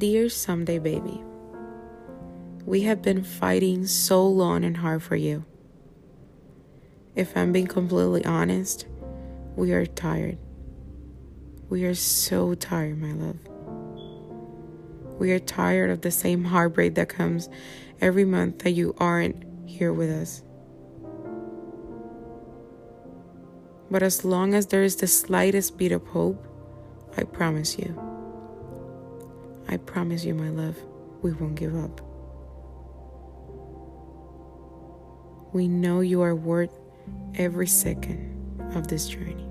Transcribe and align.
Dear 0.00 0.30
Someday 0.30 0.78
Baby, 0.78 1.22
we 2.64 2.84
have 2.84 3.02
been 3.02 3.22
fighting 3.22 3.86
so 3.86 4.26
long 4.26 4.64
and 4.64 4.78
hard 4.78 5.02
for 5.02 5.14
you. 5.14 5.44
If 7.14 7.36
I'm 7.36 7.52
being 7.52 7.66
completely 7.66 8.24
honest, 8.24 8.86
we 9.56 9.74
are 9.74 9.84
tired. 9.84 10.38
We 11.68 11.84
are 11.84 11.94
so 11.94 12.54
tired, 12.54 12.98
my 12.98 13.12
love. 13.12 13.36
We 15.18 15.32
are 15.32 15.38
tired 15.38 15.90
of 15.90 16.00
the 16.00 16.10
same 16.10 16.44
heartbreak 16.44 16.94
that 16.94 17.10
comes 17.10 17.50
every 18.00 18.24
month 18.24 18.60
that 18.60 18.70
you 18.70 18.94
aren't 18.96 19.44
here 19.68 19.92
with 19.92 20.08
us. 20.08 20.42
But 23.90 24.02
as 24.02 24.24
long 24.24 24.54
as 24.54 24.68
there 24.68 24.82
is 24.82 24.96
the 24.96 25.06
slightest 25.06 25.76
bit 25.76 25.92
of 25.92 26.06
hope, 26.06 26.42
I 27.18 27.24
promise 27.24 27.78
you, 27.78 28.09
I 29.70 29.76
promise 29.76 30.24
you, 30.24 30.34
my 30.34 30.48
love, 30.48 30.76
we 31.22 31.32
won't 31.32 31.54
give 31.54 31.76
up. 31.76 32.00
We 35.52 35.68
know 35.68 36.00
you 36.00 36.22
are 36.22 36.34
worth 36.34 36.76
every 37.36 37.68
second 37.68 38.36
of 38.74 38.88
this 38.88 39.06
journey. 39.06 39.46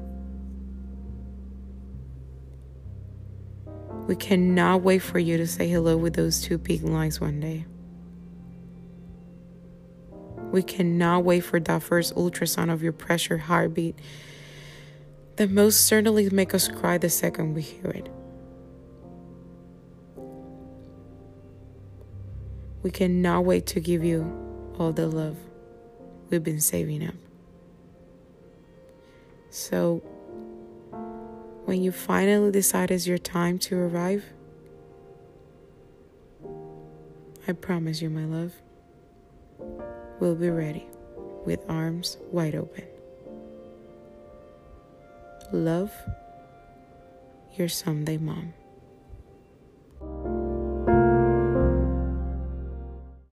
We 4.07 4.17
cannot 4.17 4.81
wait 4.81 4.99
for 4.99 5.19
you 5.19 5.37
to 5.37 5.47
say 5.47 5.69
hello 5.69 5.95
with 5.95 6.15
those 6.15 6.41
two 6.41 6.57
pink 6.57 6.83
lines 6.83 7.21
one 7.21 7.39
day. 7.39 7.65
We 10.51 10.63
cannot 10.63 11.23
wait 11.23 11.41
for 11.41 11.61
that 11.61 11.81
first 11.81 12.13
ultrasound 12.15 12.73
of 12.73 12.83
your 12.83 12.91
pressure 12.91 13.37
heartbeat 13.37 13.97
that 15.37 15.49
most 15.49 15.87
certainly 15.87 16.29
make 16.29 16.53
us 16.53 16.67
cry 16.67 16.97
the 16.97 17.09
second 17.09 17.53
we 17.53 17.61
hear 17.61 17.91
it. 17.91 18.09
We 22.81 22.91
cannot 22.91 23.45
wait 23.45 23.65
to 23.67 23.79
give 23.79 24.03
you 24.03 24.23
all 24.77 24.93
the 24.93 25.07
love 25.07 25.37
we've 26.29 26.43
been 26.43 26.61
saving 26.61 27.05
up. 27.05 27.15
So, 29.49 29.97
when 31.65 31.83
you 31.83 31.91
finally 31.91 32.51
decide 32.51 32.91
it's 32.91 33.07
your 33.07 33.17
time 33.17 33.59
to 33.59 33.77
arrive, 33.77 34.23
I 37.47 37.51
promise 37.53 38.01
you, 38.01 38.09
my 38.09 38.25
love, 38.25 38.53
we'll 40.19 40.35
be 40.35 40.49
ready 40.49 40.87
with 41.45 41.63
arms 41.67 42.17
wide 42.31 42.55
open. 42.55 42.85
Love, 45.51 45.91
your 47.57 47.67
someday 47.67 48.17
mom. 48.17 48.53